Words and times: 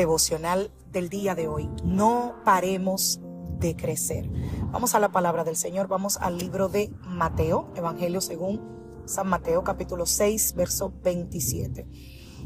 Devocional 0.00 0.70
del 0.92 1.10
día 1.10 1.34
de 1.34 1.46
hoy. 1.46 1.68
No 1.84 2.36
paremos 2.42 3.20
de 3.58 3.76
crecer. 3.76 4.30
Vamos 4.72 4.94
a 4.94 4.98
la 4.98 5.12
palabra 5.12 5.44
del 5.44 5.56
Señor, 5.56 5.88
vamos 5.88 6.16
al 6.16 6.38
libro 6.38 6.70
de 6.70 6.90
Mateo, 7.02 7.70
Evangelio 7.76 8.22
según 8.22 8.62
San 9.04 9.28
Mateo 9.28 9.62
capítulo 9.62 10.06
6, 10.06 10.54
verso 10.54 10.94
27. 11.02 11.86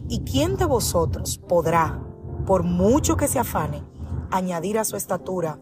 ¿Y 0.08 0.24
quién 0.24 0.56
de 0.56 0.64
vosotros 0.64 1.38
podrá, 1.38 2.04
por 2.44 2.64
mucho 2.64 3.16
que 3.16 3.28
se 3.28 3.38
afane, 3.38 3.84
añadir 4.32 4.76
a 4.80 4.84
su 4.84 4.96
estatura 4.96 5.60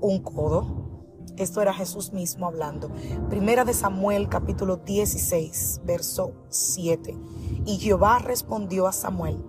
un 0.00 0.22
codo? 0.22 1.16
Esto 1.38 1.60
era 1.60 1.74
Jesús 1.74 2.12
mismo 2.12 2.46
hablando. 2.46 2.88
Primera 3.30 3.64
de 3.64 3.74
Samuel 3.74 4.28
capítulo 4.28 4.76
16, 4.76 5.80
verso 5.84 6.34
7. 6.50 7.18
Y 7.66 7.78
Jehová 7.78 8.20
respondió 8.20 8.86
a 8.86 8.92
Samuel, 8.92 9.44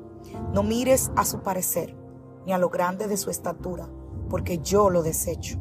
no 0.53 0.63
mires 0.63 1.11
a 1.15 1.25
su 1.25 1.41
parecer, 1.41 1.97
ni 2.45 2.53
a 2.53 2.57
lo 2.57 2.69
grande 2.69 3.07
de 3.07 3.17
su 3.17 3.29
estatura, 3.29 3.89
porque 4.29 4.59
yo 4.59 4.89
lo 4.89 5.03
desecho. 5.03 5.59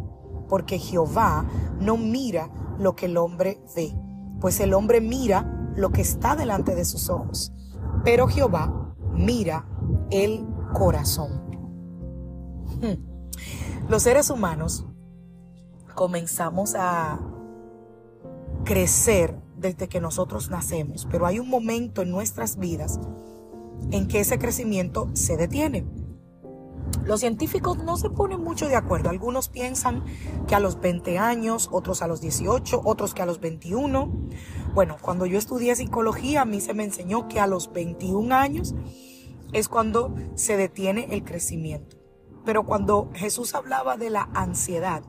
Porque 0.48 0.78
Jehová 0.78 1.46
no 1.80 1.96
mira 1.96 2.50
lo 2.78 2.94
que 2.94 3.06
el 3.06 3.16
hombre 3.16 3.62
ve, 3.74 3.94
pues 4.40 4.60
el 4.60 4.74
hombre 4.74 5.00
mira 5.00 5.70
lo 5.74 5.90
que 5.90 6.02
está 6.02 6.36
delante 6.36 6.74
de 6.74 6.84
sus 6.84 7.08
ojos, 7.08 7.52
pero 8.04 8.28
Jehová 8.28 8.94
mira 9.12 9.66
el 10.10 10.46
corazón. 10.74 11.42
Hmm. 12.80 13.88
Los 13.88 14.02
seres 14.02 14.28
humanos 14.30 14.84
comenzamos 15.94 16.74
a 16.76 17.18
crecer 18.64 19.40
desde 19.56 19.88
que 19.88 20.00
nosotros 20.00 20.50
nacemos, 20.50 21.06
pero 21.10 21.26
hay 21.26 21.38
un 21.38 21.48
momento 21.48 22.02
en 22.02 22.10
nuestras 22.10 22.58
vidas 22.58 23.00
en 23.90 24.08
que 24.08 24.20
ese 24.20 24.38
crecimiento 24.38 25.10
se 25.14 25.36
detiene. 25.36 25.84
Los 27.04 27.20
científicos 27.20 27.78
no 27.78 27.96
se 27.96 28.10
ponen 28.10 28.42
mucho 28.42 28.68
de 28.68 28.76
acuerdo. 28.76 29.10
Algunos 29.10 29.48
piensan 29.48 30.04
que 30.46 30.54
a 30.54 30.60
los 30.60 30.80
20 30.80 31.18
años, 31.18 31.68
otros 31.72 32.00
a 32.02 32.06
los 32.06 32.20
18, 32.20 32.80
otros 32.84 33.12
que 33.12 33.22
a 33.22 33.26
los 33.26 33.40
21. 33.40 34.12
Bueno, 34.74 34.96
cuando 35.00 35.26
yo 35.26 35.38
estudié 35.38 35.74
psicología, 35.74 36.42
a 36.42 36.44
mí 36.44 36.60
se 36.60 36.74
me 36.74 36.84
enseñó 36.84 37.28
que 37.28 37.40
a 37.40 37.46
los 37.46 37.72
21 37.72 38.34
años 38.34 38.74
es 39.52 39.68
cuando 39.68 40.14
se 40.34 40.56
detiene 40.56 41.08
el 41.10 41.24
crecimiento. 41.24 41.96
Pero 42.44 42.64
cuando 42.64 43.10
Jesús 43.14 43.54
hablaba 43.54 43.96
de 43.96 44.10
la 44.10 44.28
ansiedad 44.34 45.02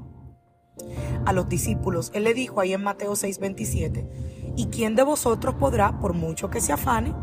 a 1.25 1.33
los 1.33 1.47
discípulos, 1.47 2.11
Él 2.13 2.23
le 2.23 2.33
dijo 2.33 2.59
ahí 2.59 2.73
en 2.73 2.83
Mateo 2.83 3.13
6:27, 3.13 4.53
¿y 4.55 4.67
quién 4.67 4.95
de 4.95 5.03
vosotros 5.03 5.55
podrá, 5.55 5.99
por 5.99 6.13
mucho 6.13 6.49
que 6.49 6.61
se 6.61 6.73
afane, 6.73 7.13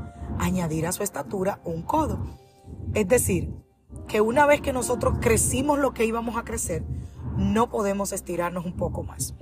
añadir 0.41 0.87
a 0.87 0.93
su 0.93 1.03
estatura 1.03 1.61
un 1.65 1.83
codo. 1.83 2.19
Es 2.95 3.09
decir, 3.09 3.55
que 4.09 4.21
una 4.21 4.47
vez 4.47 4.61
que 4.61 4.73
nosotros 4.73 5.19
crecimos 5.21 5.79
lo 5.79 5.93
que 5.93 6.05
íbamos 6.05 6.37
a 6.37 6.45
crecer, 6.45 6.85
no 7.37 7.71
podemos 7.71 8.13
estirarnos 8.13 8.65
un 8.65 8.77
poco 8.77 9.03
más. 9.03 9.35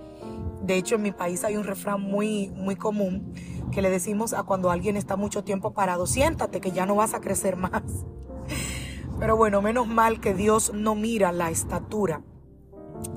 De 0.62 0.76
hecho, 0.76 0.96
en 0.96 1.02
mi 1.02 1.12
país 1.12 1.44
hay 1.44 1.56
un 1.56 1.64
refrán 1.64 2.02
muy, 2.02 2.50
muy 2.50 2.76
común 2.76 3.32
que 3.70 3.82
le 3.82 3.90
decimos 3.90 4.32
a 4.32 4.42
cuando 4.42 4.70
alguien 4.70 4.96
está 4.96 5.16
mucho 5.16 5.44
tiempo 5.44 5.72
parado, 5.72 6.06
siéntate 6.06 6.60
que 6.60 6.72
ya 6.72 6.86
no 6.86 6.94
vas 6.94 7.14
a 7.14 7.20
crecer 7.20 7.56
más. 7.56 7.82
Pero 9.18 9.36
bueno, 9.36 9.62
menos 9.62 9.86
mal 9.86 10.20
que 10.20 10.34
Dios 10.34 10.72
no 10.74 10.94
mira 10.94 11.32
la 11.32 11.50
estatura, 11.50 12.22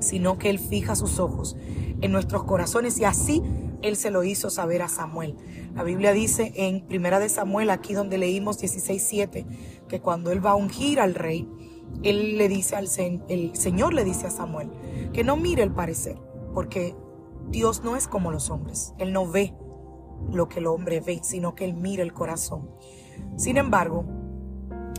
sino 0.00 0.38
que 0.38 0.50
Él 0.50 0.58
fija 0.58 0.94
sus 0.94 1.18
ojos 1.18 1.56
en 2.00 2.12
nuestros 2.12 2.44
corazones 2.44 2.98
y 2.98 3.04
así 3.04 3.42
él 3.82 3.96
se 3.96 4.10
lo 4.10 4.24
hizo 4.24 4.50
saber 4.50 4.82
a 4.82 4.88
Samuel. 4.88 5.36
La 5.74 5.82
Biblia 5.82 6.12
dice 6.12 6.52
en 6.56 6.86
Primera 6.86 7.18
de 7.18 7.28
Samuel, 7.28 7.70
aquí 7.70 7.94
donde 7.94 8.18
leímos 8.18 8.58
16:7, 8.60 9.46
que 9.88 10.00
cuando 10.00 10.30
él 10.30 10.44
va 10.44 10.52
a 10.52 10.54
ungir 10.54 11.00
al 11.00 11.14
rey, 11.14 11.48
él 12.02 12.38
le 12.38 12.48
dice 12.48 12.76
al 12.76 12.88
el 13.28 13.54
Señor 13.56 13.94
le 13.94 14.04
dice 14.04 14.26
a 14.26 14.30
Samuel 14.30 14.70
que 15.12 15.24
no 15.24 15.36
mire 15.36 15.62
el 15.62 15.72
parecer, 15.72 16.16
porque 16.54 16.96
Dios 17.50 17.82
no 17.84 17.96
es 17.96 18.08
como 18.08 18.30
los 18.30 18.50
hombres. 18.50 18.94
Él 18.98 19.12
no 19.12 19.30
ve 19.30 19.54
lo 20.30 20.48
que 20.48 20.60
el 20.60 20.66
hombre 20.66 21.00
ve, 21.00 21.20
sino 21.22 21.54
que 21.54 21.64
él 21.64 21.74
mira 21.74 22.02
el 22.02 22.12
corazón. 22.12 22.70
Sin 23.36 23.56
embargo, 23.56 24.04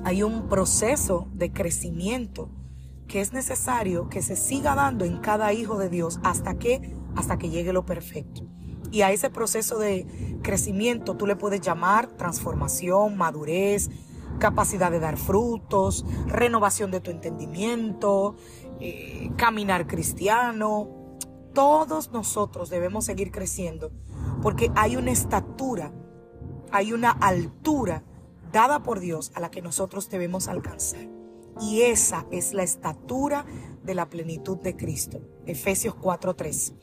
hay 0.04 0.24
un 0.24 0.50
proceso 0.50 1.30
de 1.34 1.52
crecimiento 1.52 2.50
que 3.08 3.22
es 3.22 3.34
necesario 3.34 4.10
que 4.10 4.22
se 4.22 4.36
siga 4.36 4.76
dando 4.76 5.06
en 5.06 5.18
cada 5.20 5.54
hijo 5.54 5.78
de 5.78 5.90
Dios 5.90 6.20
hasta 6.24 6.56
que 6.56 6.96
hasta 7.16 7.38
que 7.38 7.50
llegue 7.50 7.74
lo 7.74 7.86
perfecto. 7.86 8.53
Y 8.94 9.02
a 9.02 9.12
ese 9.12 9.32
proceso 9.32 9.80
de 9.80 10.06
crecimiento 10.44 11.18
tú 11.18 11.26
le 11.26 11.36
puedes 11.36 11.62
llamar 11.62 12.16
transformación, 12.16 13.18
madurez, 13.18 13.90
capacidad 14.38 14.92
de 14.92 15.00
dar 15.00 15.18
frutos, 15.18 16.06
renovación 16.28 16.92
de 16.92 17.00
tu 17.00 17.10
entendimiento, 17.10 18.36
eh, 18.80 19.32
caminar 19.36 19.88
cristiano. 19.88 21.18
Todos 21.56 22.12
nosotros 22.12 22.70
debemos 22.70 23.06
seguir 23.06 23.32
creciendo 23.32 23.92
porque 24.44 24.70
hay 24.76 24.96
una 24.96 25.12
estatura, 25.12 25.92
hay 26.72 26.94
una 26.94 27.10
altura 27.10 28.04
dada 28.52 28.84
por 28.84 29.00
Dios 29.00 29.32
a 29.34 29.40
la 29.40 29.50
que 29.50 29.64
nosotros 29.64 30.12
debemos 30.12 30.48
alcanzar. 30.48 31.10
Y 31.60 31.82
esa 31.82 32.28
es 32.30 32.54
la 32.54 32.62
estatura 32.62 33.44
de 33.84 33.96
la 33.96 34.08
plenitud 34.08 34.60
de 34.60 34.76
Cristo. 34.76 35.20
Efesios 35.48 35.96
4:3. 35.96 36.76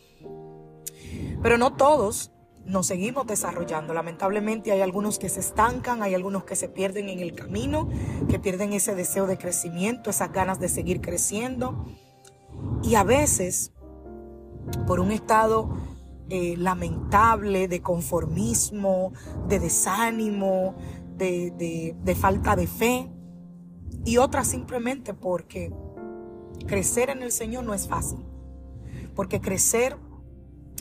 Pero 1.42 1.58
no 1.58 1.74
todos 1.74 2.32
nos 2.64 2.86
seguimos 2.86 3.26
desarrollando. 3.26 3.94
Lamentablemente 3.94 4.72
hay 4.72 4.80
algunos 4.80 5.18
que 5.18 5.28
se 5.28 5.40
estancan, 5.40 6.02
hay 6.02 6.14
algunos 6.14 6.44
que 6.44 6.56
se 6.56 6.68
pierden 6.68 7.08
en 7.08 7.20
el 7.20 7.34
camino, 7.34 7.88
que 8.28 8.38
pierden 8.38 8.72
ese 8.72 8.94
deseo 8.94 9.26
de 9.26 9.38
crecimiento, 9.38 10.10
esas 10.10 10.32
ganas 10.32 10.60
de 10.60 10.68
seguir 10.68 11.00
creciendo. 11.00 11.84
Y 12.82 12.94
a 12.94 13.04
veces, 13.04 13.72
por 14.86 15.00
un 15.00 15.10
estado 15.10 15.70
eh, 16.28 16.56
lamentable 16.56 17.68
de 17.68 17.80
conformismo, 17.80 19.12
de 19.48 19.58
desánimo, 19.58 20.76
de, 21.16 21.94
de 22.02 22.14
falta 22.14 22.56
de 22.56 22.66
fe, 22.66 23.10
y 24.04 24.16
otras 24.16 24.48
simplemente 24.48 25.12
porque 25.12 25.72
crecer 26.66 27.10
en 27.10 27.22
el 27.22 27.32
Señor 27.32 27.64
no 27.64 27.74
es 27.74 27.88
fácil. 27.88 28.24
Porque 29.14 29.40
crecer 29.40 29.96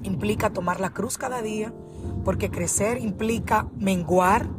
implica 0.04 0.52
tomar 0.52 0.80
la 0.80 0.92
cruz 0.92 1.18
cada 1.18 1.42
día, 1.42 1.74
porque 2.24 2.50
crecer 2.50 3.00
implica 3.00 3.68
menguar, 3.78 4.50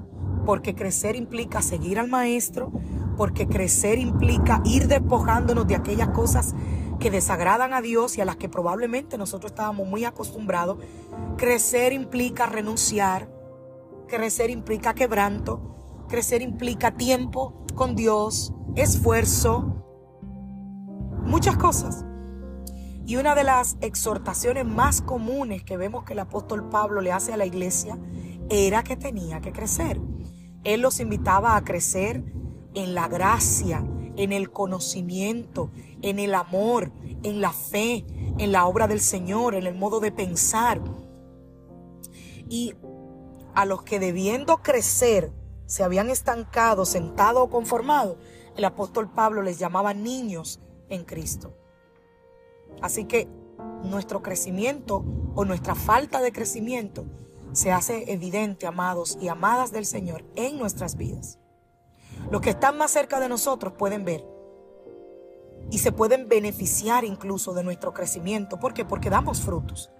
porque 0.44 0.74
crecer 0.74 1.16
implica 1.16 1.62
seguir 1.62 1.98
al 1.98 2.08
maestro, 2.08 2.72
porque 3.16 3.46
crecer 3.46 3.98
implica 3.98 4.62
ir 4.64 4.88
despojándonos 4.88 5.66
de 5.66 5.76
aquellas 5.76 6.08
cosas 6.08 6.54
que 6.98 7.10
desagradan 7.10 7.74
a 7.74 7.80
Dios 7.80 8.16
y 8.16 8.20
a 8.20 8.24
las 8.24 8.36
que 8.36 8.48
probablemente 8.48 9.18
nosotros 9.18 9.52
estábamos 9.52 9.88
muy 9.88 10.04
acostumbrados. 10.04 10.78
Crecer 11.36 11.92
implica 11.92 12.46
renunciar, 12.46 13.28
crecer 14.06 14.50
implica 14.50 14.94
quebranto, 14.94 16.04
crecer 16.08 16.42
implica 16.42 16.92
tiempo 16.92 17.64
con 17.74 17.96
Dios, 17.96 18.52
esfuerzo, 18.74 19.84
muchas 21.24 21.56
cosas. 21.56 22.04
Y 23.10 23.16
una 23.16 23.34
de 23.34 23.42
las 23.42 23.76
exhortaciones 23.80 24.64
más 24.64 25.02
comunes 25.02 25.64
que 25.64 25.76
vemos 25.76 26.04
que 26.04 26.12
el 26.12 26.20
apóstol 26.20 26.68
Pablo 26.68 27.00
le 27.00 27.10
hace 27.10 27.32
a 27.32 27.36
la 27.36 27.44
iglesia 27.44 27.98
era 28.48 28.84
que 28.84 28.96
tenía 28.96 29.40
que 29.40 29.50
crecer. 29.50 30.00
Él 30.62 30.82
los 30.82 31.00
invitaba 31.00 31.56
a 31.56 31.64
crecer 31.64 32.22
en 32.72 32.94
la 32.94 33.08
gracia, 33.08 33.84
en 34.14 34.32
el 34.32 34.52
conocimiento, 34.52 35.72
en 36.02 36.20
el 36.20 36.36
amor, 36.36 36.92
en 37.24 37.40
la 37.40 37.50
fe, 37.52 38.06
en 38.38 38.52
la 38.52 38.66
obra 38.66 38.86
del 38.86 39.00
Señor, 39.00 39.56
en 39.56 39.66
el 39.66 39.74
modo 39.74 39.98
de 39.98 40.12
pensar. 40.12 40.80
Y 42.48 42.76
a 43.56 43.64
los 43.64 43.82
que 43.82 43.98
debiendo 43.98 44.58
crecer 44.58 45.32
se 45.66 45.82
habían 45.82 46.10
estancado, 46.10 46.84
sentado 46.84 47.42
o 47.42 47.50
conformado, 47.50 48.18
el 48.56 48.64
apóstol 48.64 49.10
Pablo 49.12 49.42
les 49.42 49.58
llamaba 49.58 49.94
niños 49.94 50.60
en 50.88 51.04
Cristo. 51.04 51.59
Así 52.80 53.04
que 53.04 53.28
nuestro 53.84 54.22
crecimiento 54.22 55.04
o 55.34 55.44
nuestra 55.44 55.74
falta 55.74 56.20
de 56.20 56.32
crecimiento 56.32 57.06
se 57.52 57.72
hace 57.72 58.12
evidente, 58.12 58.66
amados 58.66 59.18
y 59.20 59.28
amadas 59.28 59.72
del 59.72 59.86
Señor, 59.86 60.24
en 60.36 60.58
nuestras 60.58 60.96
vidas. 60.96 61.38
Los 62.30 62.40
que 62.40 62.50
están 62.50 62.78
más 62.78 62.90
cerca 62.90 63.18
de 63.18 63.28
nosotros 63.28 63.72
pueden 63.76 64.04
ver 64.04 64.24
y 65.70 65.78
se 65.78 65.92
pueden 65.92 66.28
beneficiar 66.28 67.04
incluso 67.04 67.54
de 67.54 67.64
nuestro 67.64 67.92
crecimiento. 67.92 68.58
¿Por 68.58 68.74
qué? 68.74 68.84
Porque 68.84 69.10
damos 69.10 69.40
frutos. 69.40 69.90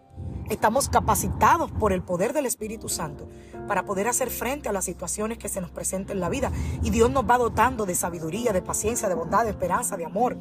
Estamos 0.49 0.89
capacitados 0.89 1.71
por 1.71 1.93
el 1.93 2.03
poder 2.03 2.33
del 2.33 2.45
Espíritu 2.45 2.89
Santo 2.89 3.29
para 3.69 3.85
poder 3.85 4.09
hacer 4.09 4.31
frente 4.31 4.69
a 4.69 4.73
las 4.73 4.85
situaciones 4.85 5.39
que 5.39 5.49
se 5.49 5.61
nos 5.61 5.71
presenten 5.71 6.17
en 6.17 6.21
la 6.21 6.29
vida. 6.29 6.51
Y 6.83 6.91
Dios 6.91 7.11
nos 7.11 7.29
va 7.29 7.39
dotando 7.39 7.87
de 7.87 7.95
sabiduría, 7.95 8.53
de 8.53 8.63
paciencia, 8.63 9.09
de 9.09 9.15
bondad, 9.15 9.45
de 9.45 9.51
esperanza, 9.51 9.97
de 9.97 10.05
amor. 10.05 10.37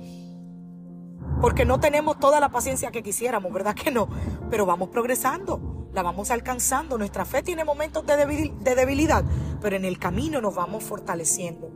Porque 1.41 1.65
no 1.65 1.79
tenemos 1.79 2.19
toda 2.19 2.39
la 2.39 2.49
paciencia 2.49 2.91
que 2.91 3.03
quisiéramos, 3.03 3.51
¿verdad 3.53 3.75
que 3.75 3.91
no? 3.91 4.09
Pero 4.49 4.65
vamos 4.65 4.89
progresando, 4.89 5.87
la 5.93 6.03
vamos 6.03 6.31
alcanzando. 6.31 6.97
Nuestra 6.97 7.25
fe 7.25 7.43
tiene 7.43 7.63
momentos 7.63 8.05
de 8.05 8.75
debilidad, 8.75 9.23
pero 9.61 9.75
en 9.75 9.85
el 9.85 9.99
camino 9.99 10.41
nos 10.41 10.55
vamos 10.55 10.83
fortaleciendo. 10.83 11.71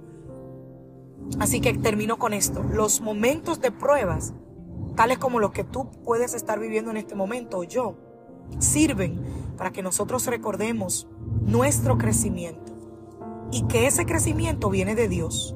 Así 1.39 1.61
que 1.61 1.73
termino 1.73 2.17
con 2.17 2.33
esto. 2.33 2.63
Los 2.63 3.01
momentos 3.01 3.61
de 3.61 3.71
pruebas, 3.71 4.33
tales 4.95 5.17
como 5.17 5.39
los 5.39 5.51
que 5.51 5.63
tú 5.63 5.89
puedes 6.03 6.33
estar 6.33 6.59
viviendo 6.59 6.91
en 6.91 6.97
este 6.97 7.15
momento 7.15 7.59
o 7.59 7.63
yo, 7.63 7.95
sirven 8.59 9.21
para 9.57 9.71
que 9.71 9.81
nosotros 9.81 10.25
recordemos 10.27 11.07
nuestro 11.41 11.97
crecimiento 11.97 12.73
y 13.51 13.63
que 13.67 13.87
ese 13.87 14.05
crecimiento 14.05 14.69
viene 14.69 14.95
de 14.95 15.07
Dios 15.07 15.55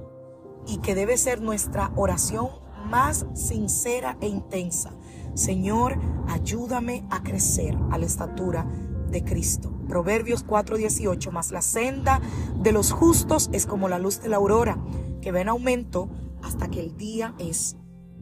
y 0.65 0.77
que 0.77 0.95
debe 0.95 1.17
ser 1.17 1.41
nuestra 1.41 1.91
oración 1.95 2.49
más 2.89 3.25
sincera 3.33 4.17
e 4.21 4.27
intensa. 4.27 4.93
Señor, 5.33 5.99
ayúdame 6.27 7.05
a 7.09 7.21
crecer 7.21 7.77
a 7.91 7.97
la 7.97 8.05
estatura 8.05 8.65
de 9.09 9.23
Cristo. 9.23 9.71
Proverbios 9.87 10.43
4:18, 10.45 11.31
más 11.31 11.51
la 11.51 11.61
senda 11.61 12.21
de 12.61 12.71
los 12.71 12.91
justos 12.91 13.49
es 13.53 13.65
como 13.65 13.87
la 13.87 13.99
luz 13.99 14.21
de 14.21 14.29
la 14.29 14.37
aurora, 14.37 14.77
que 15.21 15.31
va 15.31 15.41
en 15.41 15.49
aumento 15.49 16.09
hasta 16.43 16.69
que 16.69 16.79
el 16.79 16.97
día 16.97 17.35
es 17.39 17.77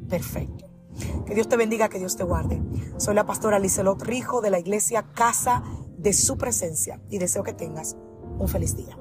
perfecto. 0.09 0.65
Que 1.25 1.35
Dios 1.35 1.49
te 1.49 1.57
bendiga, 1.57 1.89
que 1.89 1.99
Dios 1.99 2.15
te 2.15 2.23
guarde. 2.23 2.61
Soy 2.97 3.15
la 3.15 3.25
pastora 3.25 3.59
Lizelot 3.59 4.01
Rijo 4.01 4.41
de 4.41 4.49
la 4.49 4.59
iglesia 4.59 5.03
Casa 5.13 5.63
de 5.97 6.13
Su 6.13 6.37
Presencia 6.37 7.01
y 7.09 7.17
deseo 7.17 7.43
que 7.43 7.53
tengas 7.53 7.97
un 8.37 8.47
feliz 8.47 8.77
día. 8.77 8.97